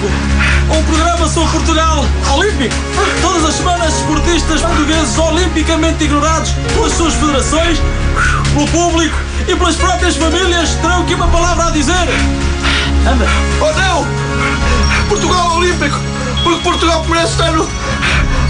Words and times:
Olímpico. 0.00 0.74
Um 0.74 0.82
programa 0.84 1.28
sobre 1.28 1.50
Portugal 1.50 2.04
Olímpico. 2.32 2.74
Todas 3.20 3.44
as 3.44 3.54
semanas, 3.54 3.94
esportistas 3.94 4.62
portugueses 4.62 5.18
olimpicamente 5.18 6.04
ignorados 6.04 6.52
pelas 6.74 6.92
suas 6.92 7.14
federações, 7.14 7.78
pelo 8.54 8.66
público 8.68 9.16
e 9.46 9.54
pelas 9.54 9.76
próprias 9.76 10.16
famílias 10.16 10.70
terão 10.76 11.02
aqui 11.02 11.14
uma 11.14 11.28
palavra 11.28 11.66
a 11.66 11.70
dizer. 11.70 12.08
Anda. 13.10 13.26
Oh 13.60 13.72
não! 13.78 14.06
Portugal 15.08 15.56
Olímpico! 15.56 15.98
Porque 16.42 16.62
Portugal 16.62 17.04
merece 17.08 17.32
estar 17.32 17.52
no. 17.52 17.68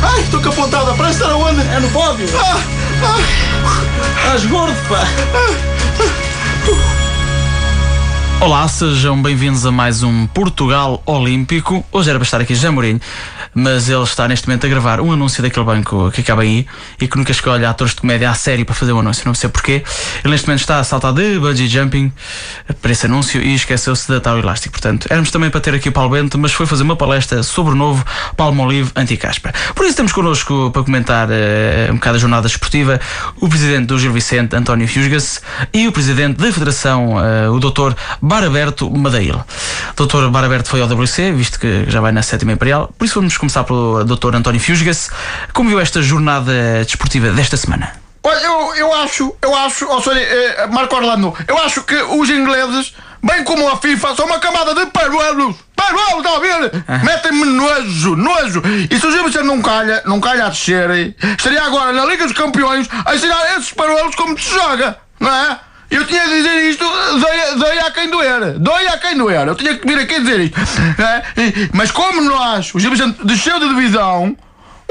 Ai, 0.03 0.21
estou 0.21 0.41
com 0.41 0.48
a 0.51 0.53
pontada, 0.53 0.95
parece 0.95 1.21
estar 1.21 1.32
aonde? 1.32 1.61
É 1.61 1.80
no 1.80 1.91
pódio. 1.91 2.29
Ah, 2.39 2.61
ah, 3.03 3.19
Estás 4.25 4.46
gordo, 4.46 4.77
pá. 4.89 5.05
Olá, 8.43 8.66
sejam 8.68 9.20
bem-vindos 9.20 9.66
a 9.66 9.70
mais 9.70 10.03
um 10.03 10.26
Portugal 10.26 11.03
Olímpico. 11.04 11.85
Hoje 11.93 12.08
era 12.08 12.18
para 12.18 12.25
estar 12.25 12.40
aqui 12.40 12.54
José 12.54 12.71
Mourinho, 12.71 12.98
mas 13.54 13.90
ele 13.90 14.03
está 14.03 14.26
neste 14.26 14.48
momento 14.48 14.64
a 14.64 14.68
gravar 14.71 14.98
um 14.98 15.12
anúncio 15.12 15.43
daquele 15.43 15.67
banco 15.67 16.11
que 16.11 16.22
acaba 16.22 16.40
aí 16.40 16.67
e 16.98 17.07
que 17.07 17.18
nunca 17.18 17.32
escolhe 17.32 17.67
atores 17.67 17.95
de 17.95 18.00
comédia 18.00 18.31
a 18.31 18.34
sério 18.34 18.64
para 18.64 18.75
fazer 18.75 18.93
o 18.93 18.98
anúncio, 18.98 19.25
não 19.26 19.34
sei 19.34 19.50
porquê. 19.50 19.84
Ele 20.25 20.32
neste 20.32 20.46
momento 20.46 20.61
está 20.62 20.79
a 20.79 20.84
saltar 20.84 21.12
de 21.12 21.39
bungee 21.39 21.68
jumping 21.68 22.11
para 22.81 22.90
esse 22.90 23.04
anúncio 23.04 23.43
e 23.43 23.54
esqueceu-se 23.54 24.11
de 24.11 24.17
atar 24.17 24.34
o 24.34 24.39
elástico. 24.39 24.72
Portanto, 24.72 25.07
éramos 25.11 25.31
também 25.31 25.50
para 25.50 25.61
ter 25.61 25.75
aqui 25.75 25.90
o 25.90 25.93
Paulo 25.93 26.09
Bento, 26.09 26.39
mas 26.39 26.50
foi 26.50 26.64
fazer 26.64 26.82
uma 26.82 26.96
palestra 26.96 27.43
sobre 27.43 27.75
o 27.75 27.76
novo 27.76 28.03
Palmolive 28.39 28.90
anti-caspa. 28.96 29.53
Por 29.75 29.84
isso 29.84 29.96
temos 29.96 30.12
connosco 30.12 30.70
para 30.70 30.82
comentar 30.82 31.29
eh, 31.31 31.90
um 31.90 31.96
bocado 31.96 32.17
a 32.17 32.19
jornada 32.19 32.47
esportiva 32.47 32.98
o 33.36 33.50
presidente 33.50 33.84
do 33.84 33.98
Gil 33.98 34.14
Vicente, 34.14 34.56
António 34.56 34.89
Fiusgas, 34.89 35.42
e 35.75 35.86
o 35.86 35.92
presidente 35.92 36.39
da 36.39 36.50
Federação, 36.50 37.22
eh, 37.22 37.50
o 37.50 37.61
Dr. 37.61 37.92
Baraberto 38.30 38.89
Madeil. 38.89 39.44
Dr. 39.97 40.28
Baraberto 40.30 40.69
foi 40.69 40.80
ao 40.80 40.86
WC, 40.86 41.33
visto 41.33 41.58
que 41.58 41.91
já 41.91 42.00
vai 42.00 42.12
na 42.12 42.23
sétima 42.23 42.53
Imperial, 42.53 42.89
por 42.97 43.05
isso 43.05 43.17
vamos 43.17 43.37
começar 43.37 43.64
pelo 43.64 44.05
Dr. 44.05 44.37
António 44.37 44.61
Fiusgas. 44.61 45.11
Como 45.53 45.69
viu 45.69 45.81
esta 45.81 46.00
jornada 46.00 46.53
desportiva 46.84 47.31
desta 47.33 47.56
semana? 47.56 47.92
Olha, 48.22 48.39
eu, 48.39 48.75
eu 48.77 48.95
acho, 48.95 49.34
eu 49.42 49.53
acho, 49.56 49.84
oh, 49.91 50.00
sorry, 50.00 50.20
eh, 50.20 50.69
Marco 50.70 50.95
Orlando, 50.95 51.34
eu 51.48 51.59
acho 51.59 51.83
que 51.83 51.97
os 51.97 52.31
ingleses, 52.31 52.95
bem 53.20 53.42
como 53.42 53.69
a 53.69 53.77
FIFA, 53.78 54.14
são 54.14 54.27
uma 54.27 54.39
camada 54.39 54.77
de 54.77 54.87
paruelos. 54.92 55.56
Paruelos, 55.75 56.25
está 56.25 56.37
a 56.37 56.39
ver? 56.39 57.03
Metem-me 57.03 57.47
nojo, 57.47 58.15
nojo. 58.15 58.62
E 58.89 58.97
se 58.97 59.06
o 59.09 59.11
Gil 59.11 59.25
Vicente 59.25 59.44
não 59.47 59.61
calha, 59.61 60.05
não 60.06 60.20
calha 60.20 60.47
a 60.47 60.50
descer, 60.50 61.17
estaria 61.37 61.65
agora 61.65 61.92
na 61.92 62.05
Liga 62.05 62.22
dos 62.22 62.37
Campeões 62.37 62.89
a 63.05 63.12
ensinar 63.12 63.56
esses 63.56 63.72
paruelos 63.72 64.15
como 64.15 64.39
se 64.39 64.55
joga, 64.55 64.98
não 65.19 65.34
é? 65.34 65.59
Eu 65.91 66.07
tinha 66.07 66.25
de 66.25 66.35
dizer 66.37 66.71
isto, 66.71 66.85
dói, 66.85 67.57
dói 67.59 67.79
a 67.81 67.91
quem 67.91 68.09
doer, 68.09 68.59
dói 68.59 68.87
a 68.87 68.97
quem 68.99 69.17
doer. 69.19 69.47
Eu 69.49 69.55
tinha 69.57 69.77
que 69.77 69.87
vir 69.87 69.99
aqui 69.99 70.21
dizer 70.21 70.41
isto. 70.41 70.59
é? 71.01 71.23
E- 71.43 71.71
Mas 71.73 71.91
como 71.91 72.21
nós, 72.23 72.73
o 72.75 72.79
Gil 72.79 72.91
Vicente 72.93 73.19
desceu 73.25 73.59
de 73.59 73.69
divisão, 73.69 74.37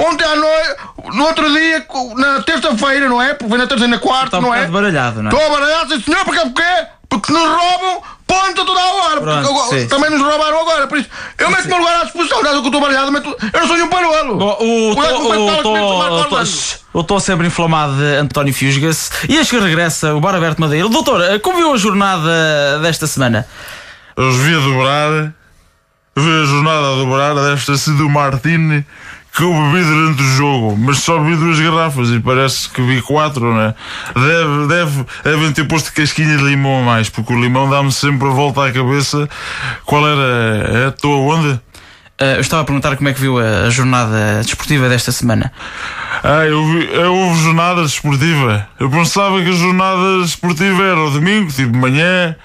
Ontem 0.01 0.23
à 0.23 0.33
noite, 0.33 0.75
no 1.13 1.25
outro 1.25 1.51
dia, 1.51 1.85
na 2.15 2.41
terça-feira, 2.43 3.09
não 3.09 3.21
é? 3.21 3.33
Porque 3.33 3.49
foi 3.49 3.57
na 3.57 3.67
terça 3.67 3.83
e 3.83 3.87
na 3.89 3.99
quarta, 3.99 4.25
Está 4.27 4.39
um 4.39 4.43
não 4.43 4.53
é? 4.55 4.59
bocado 4.59 4.71
baralhado, 4.71 5.21
não 5.21 5.29
é? 5.29 5.33
Estou 5.33 5.49
baralhado, 5.51 5.93
sim 5.93 6.01
senhor, 6.01 6.23
porque 6.23 6.39
porquê? 6.39 6.87
Porque 7.09 7.33
nos 7.33 7.41
roubam 7.49 8.01
ponta 8.25 8.63
toda 8.65 8.79
a 8.79 8.93
hora. 8.93 9.19
Pronto, 9.19 9.53
porque 9.53 9.79
sim. 9.81 9.87
também 9.89 10.09
nos 10.09 10.21
roubaram 10.21 10.58
por 10.89 10.97
isso. 10.97 11.09
Eu 11.37 11.49
meto 11.49 11.65
o 11.65 11.67
meu 11.67 11.77
lugar 11.77 12.01
à 12.01 12.03
disposição, 12.03 12.41
que 12.41 12.47
eu 12.47 12.57
estou 12.65 12.81
baralhado, 12.81 13.11
meto, 13.11 13.37
eu 13.53 13.59
não 13.59 13.67
sou 13.67 13.75
nenhum 13.75 13.87
paruelo. 13.89 14.37
O 14.37 14.63
o 14.63 14.93
o 16.91 16.99
o 16.99 17.03
tô 17.03 17.19
sempre 17.19 17.47
inflamado 17.47 17.95
de 17.95 18.15
António 18.15 18.53
Fiusgas 18.53 19.11
e 19.29 19.37
acho 19.37 19.51
que 19.51 19.59
regressa 19.59 20.13
o 20.15 20.19
Baraberto 20.19 20.59
Madeira. 20.59 20.89
Doutor, 20.89 21.21
eh, 21.21 21.39
como 21.39 21.57
viu 21.57 21.71
a 21.71 21.77
jornada 21.77 22.79
desta 22.81 23.07
semana? 23.07 23.47
Eles 24.17 24.35
vi 24.37 24.55
a 24.55 24.59
dobrar, 24.59 25.33
vi 26.17 26.41
a 26.41 26.45
jornada 26.45 26.87
a 26.91 26.95
dobrar, 26.95 27.35
o 27.35 28.09
Martini 28.09 28.85
que 29.33 29.43
eu 29.43 29.53
bebi 29.53 29.83
durante 29.83 30.21
o 30.21 30.35
jogo, 30.35 30.77
mas 30.77 30.99
só 30.99 31.21
vi 31.21 31.35
duas 31.35 31.59
garrafas 31.59 32.09
e 32.09 32.19
parece 32.19 32.69
que 32.69 32.81
vi 32.81 33.01
quatro, 33.01 33.53
né? 33.53 33.73
Deve, 34.15 34.67
deve, 34.67 35.05
devem 35.23 35.51
ter 35.53 35.67
posto 35.67 35.93
casquinha 35.93 36.37
de 36.37 36.43
limão 36.43 36.81
a 36.81 36.83
mais, 36.83 37.09
porque 37.09 37.33
o 37.33 37.39
limão 37.39 37.69
dá-me 37.69 37.91
sempre 37.91 38.27
a 38.27 38.31
volta 38.31 38.65
à 38.65 38.71
cabeça. 38.71 39.29
Qual 39.85 40.05
era? 40.07 40.85
É, 40.85 40.87
Estou 40.89 41.13
aonde? 41.31 41.59
Eh, 42.19 42.35
eu 42.35 42.41
estava 42.41 42.63
a 42.63 42.65
perguntar 42.65 42.97
como 42.97 43.07
é 43.07 43.13
que 43.13 43.21
viu 43.21 43.39
a, 43.39 43.67
a 43.67 43.69
jornada 43.69 44.41
desportiva 44.43 44.89
desta 44.89 45.11
semana. 45.11 45.53
Ah, 46.21 46.45
eu 46.45 46.65
vi, 46.65 46.89
eu 46.93 47.15
houve 47.15 47.41
jornada 47.41 47.81
desportiva. 47.83 48.67
Eu 48.77 48.89
pensava 48.89 49.41
que 49.41 49.47
a 49.47 49.53
jornada 49.53 50.21
desportiva 50.21 50.83
era 50.83 50.99
o 50.99 51.11
domingo, 51.11 51.49
tipo 51.49 51.73
manhã. 51.77 52.35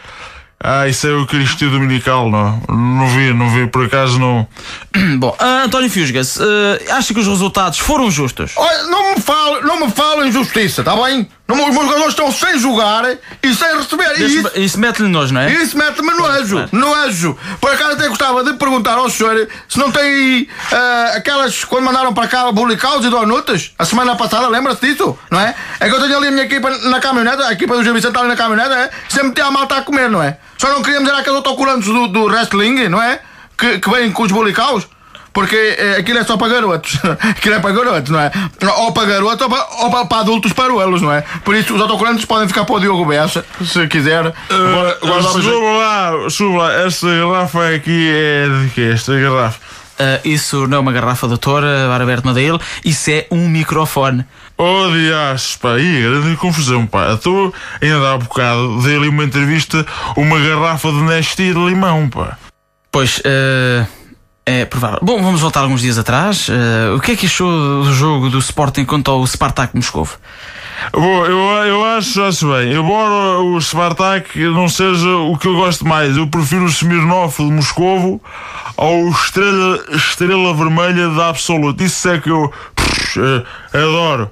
Ah, 0.67 0.89
isso 0.89 1.07
é 1.07 1.13
o 1.13 1.27
Cristo 1.27 1.69
Dominical, 1.69 2.31
não? 2.31 2.59
Não 2.71 3.07
vi, 3.09 3.35
não 3.35 3.51
vi, 3.51 3.67
por 3.67 3.85
acaso 3.85 4.19
não. 4.19 4.49
Bom, 5.21 5.37
ah, 5.39 5.65
António 5.65 5.91
Fiusgas, 5.91 6.39
eh, 6.41 6.91
acha 6.91 7.13
que 7.13 7.21
os 7.21 7.27
resultados 7.27 7.79
foram 7.79 8.11
justos? 8.11 8.55
Olha, 8.57 8.85
não 8.85 9.15
me 9.15 9.21
fale, 9.21 9.61
não 9.61 9.85
me 9.85 9.93
fale 9.93 10.27
em 10.27 10.33
justiça, 10.33 10.81
está 10.81 10.97
bem? 10.97 11.29
Não, 11.47 11.57
os 11.57 11.75
meus 11.75 11.87
jogadores 11.87 12.09
estão 12.09 12.33
sem 12.33 12.59
jogar 12.59 13.05
e 13.43 13.55
sem 13.55 13.77
receber. 13.77 14.19
E 14.19 14.25
isso, 14.25 14.51
Isso, 14.55 14.81
mete-lhe 14.81 15.09
nojo, 15.09 15.35
não 15.35 15.43
é? 15.43 15.53
Isso 15.53 15.77
mete-me 15.77 16.11
nojo, 16.15 16.57
claro. 16.57 16.69
nojo. 16.73 17.39
Por 17.61 17.71
acaso 17.71 17.93
até 17.93 18.09
gostava 18.09 18.43
de 18.43 18.55
perguntar 18.55 18.95
ao 18.95 19.11
senhor 19.11 19.47
se 19.69 19.79
não 19.79 19.93
tem 19.93 20.03
aí 20.03 20.49
ah, 20.73 21.13
aquelas 21.17 21.63
quando 21.65 21.85
mandaram 21.85 22.15
para 22.15 22.29
cá 22.29 22.51
bulicaus 22.51 23.05
e 23.05 23.11
donutas 23.11 23.73
a 23.79 23.85
semana 23.85 24.17
passada, 24.17 24.49
lembra-se 24.49 24.81
disso? 24.81 25.19
Não 25.31 25.39
é? 25.39 25.55
É 25.81 25.89
que 25.89 25.95
eu 25.95 26.01
tenho 26.01 26.17
ali 26.17 26.29
a 26.29 26.31
minha 26.31 26.45
equipa 26.45 26.71
na 26.71 26.99
caminhonete, 26.99 27.43
a 27.43 27.53
equipa 27.53 27.77
do 27.77 27.83
Vicente 27.83 28.07
está 28.07 28.21
ali 28.21 28.29
na 28.29 28.37
caminhonete, 28.37 28.73
é? 28.73 28.91
sempre 29.11 29.29
metia 29.29 29.45
a 29.45 29.51
malta 29.51 29.77
a 29.77 29.83
comer, 29.83 30.09
não 30.09 30.23
é? 30.23 30.39
Só 30.57 30.71
não 30.71 30.83
queríamos 30.83 31.09
era 31.09 31.19
aqueles 31.19 31.37
autocolantes 31.37 31.87
do, 31.89 32.09
do 32.09 32.25
wrestling, 32.25 32.89
não 32.89 33.03
é? 33.03 33.21
Que, 33.59 33.79
que 33.79 33.91
vêm 33.91 34.11
com 34.11 34.23
os 34.23 34.33
bulicaus. 34.33 34.87
Porque 35.35 35.57
eh, 35.57 35.97
aquilo 35.99 36.19
é 36.21 36.25
só 36.25 36.37
para 36.39 36.49
garotos. 36.55 36.97
aquilo 37.21 37.57
é 37.57 37.59
para 37.61 37.73
garotos, 37.75 38.11
não 38.11 38.21
é? 38.21 38.31
Ou 38.79 38.93
para 38.93 39.05
garotos 39.07 39.41
ou 39.43 39.51
para, 39.51 39.67
ou 39.85 39.91
para, 39.91 40.07
para 40.07 40.19
adultos 40.21 40.53
paruelos, 40.53 41.03
não 41.03 41.13
é? 41.13 41.23
Por 41.45 41.55
isso 41.57 41.75
os 41.75 41.81
autocolantes 41.83 42.25
podem 42.25 42.47
ficar 42.49 42.65
para 42.65 42.77
o 42.77 42.81
Diogo 42.81 43.05
Bessa, 43.05 43.45
se 43.65 43.87
quiser. 43.89 44.33
Agora- 44.49 44.99
agora 45.03 45.23
dá 45.23 45.29
para- 45.31 45.43
Suba 45.43 45.73
lá, 45.77 46.31
suba 46.31 46.59
lá, 46.63 46.73
esta 46.87 47.07
garrafa 47.09 47.75
aqui 47.75 48.11
é 48.15 48.47
de 48.63 48.71
quê? 48.71 48.91
Esta 48.95 49.19
garrafa. 49.19 49.59
Ah, 49.99 50.21
isso 50.25 50.67
não 50.67 50.79
é 50.79 50.81
uma 50.81 50.93
garrafa, 50.93 51.29
doutor 51.29 51.63
eh, 51.65 51.87
Baraberto 51.89 52.27
Madeira, 52.27 52.59
isso 52.85 53.11
é 53.11 53.27
um 53.31 53.49
microfone. 53.49 54.25
Oh, 54.57 54.89
dias, 54.93 55.57
pá, 55.61 55.75
aí, 55.75 56.01
grande 56.03 56.37
confusão, 56.37 56.87
pá. 56.87 57.13
Estou 57.15 57.53
ainda 57.83 58.13
há 58.13 58.19
bocado, 58.19 58.83
dei 58.83 58.97
ali 58.97 59.09
uma 59.09 59.25
entrevista, 59.25 59.85
uma 60.17 60.39
garrafa 60.39 60.89
de 60.91 61.01
Nesti 61.03 61.53
de 61.53 61.59
limão, 61.59 62.09
pá. 62.09 62.37
Pois, 62.91 63.21
eh, 63.25 63.85
é 64.47 64.65
provável. 64.65 64.99
Bom, 65.03 65.23
vamos 65.23 65.41
voltar 65.41 65.61
alguns 65.61 65.81
dias 65.81 65.99
atrás. 65.99 66.49
Eh, 66.51 66.91
o 66.95 67.01
que 67.01 67.13
é 67.13 67.17
que 67.17 67.27
achou 67.27 67.85
do 67.85 67.93
jogo 67.93 68.29
do 68.29 68.39
Sporting 68.39 68.85
contra 68.85 69.15
o 69.15 69.27
Spartak 69.27 69.75
Moscovo? 69.75 70.19
Bom, 70.93 71.25
eu, 71.25 71.39
eu 71.67 71.85
acho, 71.85 72.23
acho 72.23 72.53
bem, 72.53 72.75
embora 72.75 73.41
o 73.41 73.59
Spartak 73.61 74.39
não 74.49 74.69
seja 74.69 75.09
o 75.09 75.39
que 75.39 75.47
eu 75.47 75.55
gosto 75.55 75.87
mais, 75.87 76.17
eu 76.17 76.27
prefiro 76.27 76.65
o 76.65 76.69
Smirnov 76.69 77.37
de 77.39 77.45
Moscovo 77.45 78.21
ao 78.77 79.09
Estrela, 79.09 79.83
Estrela 79.93 80.53
Vermelha 80.53 81.09
da 81.11 81.29
Absolute. 81.29 81.85
Isso 81.85 82.09
é 82.09 82.19
que 82.19 82.31
eu 82.31 82.53
eh, 83.17 83.79
adoro. 83.79 84.31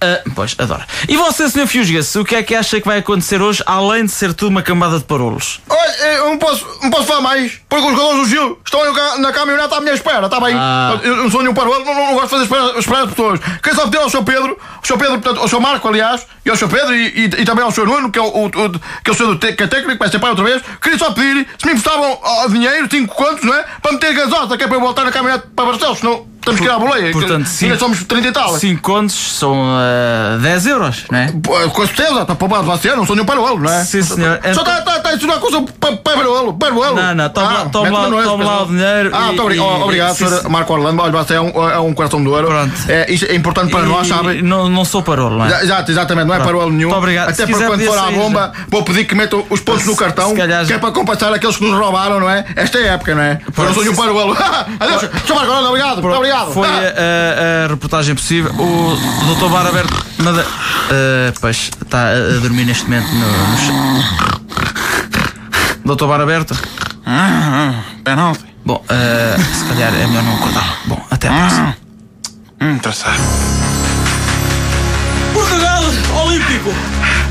Ah, 0.00 0.20
pois, 0.34 0.54
adoro. 0.58 0.82
E 1.08 1.16
você, 1.16 1.48
Sr. 1.48 1.66
Fiusgas, 1.66 2.14
o 2.16 2.24
que 2.24 2.34
é 2.36 2.42
que 2.42 2.54
acha 2.54 2.80
que 2.80 2.86
vai 2.86 2.98
acontecer 2.98 3.42
hoje, 3.42 3.62
além 3.66 4.06
de 4.06 4.12
ser 4.12 4.32
tudo 4.32 4.48
uma 4.50 4.62
camada 4.62 4.98
de 4.98 5.04
parolos? 5.04 5.60
Olha, 5.68 6.06
eu 6.16 6.30
não 6.30 6.38
posso, 6.38 6.66
não 6.82 6.90
posso 6.90 7.04
falar 7.04 7.20
mais, 7.20 7.60
porque 7.68 7.84
os 7.86 7.92
jogadores 7.92 8.20
do 8.22 8.28
Gil 8.28 8.58
estão 8.64 8.80
na 9.18 9.32
caminhonete 9.32 9.74
à 9.74 9.80
minha 9.80 9.92
espera, 9.94 10.24
está 10.26 10.40
bem? 10.40 10.54
Ah. 10.56 10.98
Eu 11.02 11.16
não 11.16 11.30
sou 11.30 11.42
nenhum 11.42 11.52
paruelo, 11.54 11.84
não, 11.84 11.94
não, 11.94 12.14
gosto 12.14 12.24
de 12.24 12.30
fazer 12.30 12.42
esperar, 12.44 12.78
esperar 12.78 13.02
as 13.04 13.10
pessoas. 13.10 13.40
Quem 13.62 13.74
só 13.74 13.84
pedir 13.84 13.98
ao 13.98 14.08
Sr. 14.08 14.22
Pedro, 14.24 14.58
o 14.82 14.86
Sr. 14.86 14.96
Pedro, 14.98 15.12
portanto, 15.20 15.40
ao 15.40 15.48
Sr. 15.48 15.60
Marco, 15.60 15.88
aliás, 15.88 16.26
e 16.46 16.50
ao 16.50 16.56
Sr. 16.56 16.68
Pedro 16.68 16.94
e, 16.94 17.08
e, 17.08 17.24
e 17.24 17.44
também 17.44 17.64
ao 17.64 17.70
Sr. 17.70 17.84
Nuno, 17.86 18.10
que 18.10 18.18
é 18.18 18.22
o, 18.22 18.26
o, 18.26 18.46
o- 18.46 18.50
que 18.50 19.10
é 19.10 19.10
o 19.10 19.14
senhor 19.14 19.34
do 19.34 19.38
que 19.38 19.62
é 19.62 19.66
técnico, 19.66 19.98
vai 19.98 20.08
ser 20.08 20.18
pai 20.18 20.30
outra 20.30 20.44
vez, 20.44 20.62
queria 20.80 20.98
só 20.98 21.10
pedir 21.12 21.46
se 21.58 21.66
me 21.66 21.72
emprestavam 21.74 22.18
dinheiro, 22.50 22.88
cinco 22.90 23.14
contos, 23.14 23.44
não 23.44 23.54
é? 23.54 23.64
Para 23.82 23.92
meter 23.92 24.14
gasosa, 24.14 24.56
que 24.56 24.64
é 24.64 24.66
para 24.66 24.76
eu 24.76 24.80
voltar 24.80 25.04
na 25.04 25.12
caminhonete 25.12 25.48
para 25.54 25.66
Barcelos, 25.66 25.98
senão 25.98 26.26
temos 26.44 26.60
que 26.60 26.66
ir 26.66 26.70
à 26.70 26.78
boleia. 26.78 27.12
Portanto, 27.12 27.46
sim. 27.46 27.66
ainda 27.66 27.78
somos 27.78 28.02
30 28.04 28.28
e 28.28 28.32
tal. 28.32 28.54
5 28.56 28.82
contos 28.82 29.14
são 29.38 29.54
ah, 29.78 30.38
10 30.40 30.66
euros, 30.66 31.04
não 31.10 31.18
é? 31.18 31.32
Com 31.72 31.86
certeza, 31.86 32.22
está 32.22 32.34
poupado 32.34 32.64
você, 32.64 32.94
não 32.94 33.06
sou 33.06 33.16
nenhum 33.16 33.26
paruelo, 33.26 33.58
não 33.60 33.70
é? 33.72 33.84
Sim, 33.84 34.02
senhor. 34.02 34.40
Só 34.54 34.60
está 34.62 34.80
tá, 34.82 35.00
tá 35.00 35.08
a 35.10 35.14
ensinar 35.14 35.38
coisa 35.38 35.62
para 35.80 35.96
paruelo, 35.96 36.54
paruelo. 36.54 36.96
Não, 36.96 37.14
não, 37.14 37.28
toma 37.28 37.52
lá- 37.52 37.64
toma 37.66 37.90
lá- 38.08 38.22
toma 38.22 38.44
lá 38.44 38.62
o 38.62 38.66
dinheiro 38.66 39.10
Ah, 39.12 39.32
e- 39.32 39.40
obri- 39.40 39.56
e- 39.56 39.60
oh, 39.60 39.82
obrigado, 39.84 40.14
sim, 40.16 40.26
senhor. 40.28 40.48
Marco 40.48 40.72
Orlando. 40.72 41.02
Olha, 41.02 41.12
você 41.12 41.34
é 41.34 41.40
um, 41.40 41.48
é 41.70 41.78
um 41.80 41.92
coração 41.94 42.22
de 42.22 42.28
ouro. 42.28 42.46
Pronto. 42.46 42.72
É, 42.88 43.10
isto 43.12 43.26
é 43.26 43.34
importante 43.34 43.70
para 43.70 43.82
nós, 43.84 44.06
E- 44.06 44.10
sabe? 44.10 44.42
Não, 44.42 44.68
não 44.68 44.84
sou 44.84 45.02
parolo, 45.02 45.38
não 45.38 45.46
é? 45.46 45.62
Exato, 45.62 45.90
exatamente, 45.90 46.26
não 46.28 46.34
é 46.34 46.38
paruelo 46.38 46.70
nenhum. 46.70 46.88
Muito 46.88 46.98
obrigado. 46.98 47.30
Até 47.30 47.46
quiser 47.46 47.66
quando 47.66 47.84
for 47.84 47.98
à 47.98 48.10
bomba, 48.10 48.52
vou 48.68 48.82
pedir 48.82 49.04
que 49.04 49.14
metam 49.14 49.44
os 49.50 49.60
pontos 49.60 49.86
no 49.86 49.96
cartão, 49.96 50.34
que 50.34 50.72
é 50.72 50.78
para 50.78 50.90
compensar 50.92 51.32
aqueles 51.32 51.56
que 51.56 51.64
nos 51.64 51.78
roubaram, 51.78 52.20
não 52.20 52.28
é? 52.30 52.44
Esta 52.56 52.78
é 52.78 52.90
a 52.90 52.92
época, 52.94 53.14
não 53.14 53.22
é? 53.22 53.40
Eu 53.56 53.64
não 53.64 53.74
sou 53.74 53.82
nenhum 53.82 53.96
paruelo. 53.96 54.34
Adeus, 54.80 55.00
senhor 55.00 55.36
Marco 55.36 55.50
Orlando, 55.50 55.68
obrigado, 55.68 56.02
muito 56.02 56.16
obrigado. 56.42 56.52
Foi 56.52 56.68
a, 56.68 56.72
a- 56.72 57.64
a 57.64 57.68
reportagem 57.68 58.14
possível. 58.14 58.52
O 58.54 59.34
Dr. 59.34 59.48
Bar 59.50 59.66
Aberto 59.66 59.94
ah, 60.90 61.32
pois, 61.40 61.70
está 61.84 62.08
a, 62.08 62.12
a 62.36 62.40
dormir 62.40 62.64
neste 62.64 62.84
momento 62.84 63.08
no, 63.12 63.48
no 63.48 63.58
chão. 63.58 64.04
Dr. 65.84 66.06
Bar 66.06 66.20
Aberto? 66.20 66.54
Penalti. 68.02 68.44
Bom, 68.64 68.82
eh, 68.88 69.36
se 69.52 69.64
calhar 69.66 69.94
é 69.94 70.06
melhor 70.06 70.22
não 70.22 70.36
acordar. 70.36 70.78
Bom, 70.86 71.04
até 71.10 71.28
à 71.28 71.32
próxima. 71.32 71.76
Hum, 72.62 72.78
traçado. 72.78 73.20
Olímpico. 76.34 76.74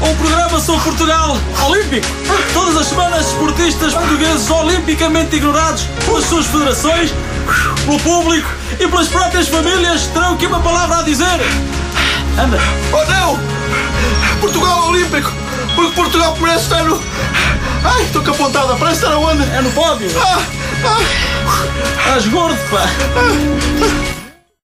Um 0.01 0.15
programa 0.15 0.61
sobre 0.61 0.81
Portugal 0.81 1.37
Olímpico. 1.65 2.07
Todas 2.53 2.77
as 2.77 2.87
semanas, 2.87 3.27
esportistas 3.27 3.93
portugueses 3.93 4.49
olimpicamente 4.49 5.35
ignorados 5.35 5.83
pelas 6.05 6.23
suas 6.23 6.45
federações, 6.45 7.13
pelo 7.85 7.99
público 7.99 8.47
e 8.79 8.87
pelas 8.87 9.09
próprias 9.09 9.49
famílias 9.49 10.07
terão 10.07 10.35
aqui 10.35 10.45
uma 10.45 10.61
palavra 10.61 10.99
a 10.99 11.01
dizer. 11.01 11.25
Anda. 12.41 12.57
Oh 12.93 13.11
não! 13.11 13.39
Portugal 14.39 14.87
Olímpico! 14.87 15.29
Porque 15.75 15.91
Portugal 15.95 16.37
merece 16.39 16.63
estar 16.63 16.85
no. 16.85 17.03
Ai, 17.83 18.03
estou 18.03 18.23
com 18.23 18.31
a 18.31 18.33
pontada, 18.35 18.75
parece 18.77 19.03
estar 19.03 19.11
aonde? 19.11 19.43
É 19.51 19.61
no 19.61 19.71
pódio. 19.71 20.09
Ah, 20.17 20.41
ah, 20.85 22.07
Estás 22.07 22.25
gordo, 22.27 22.57
pá. 22.69 22.87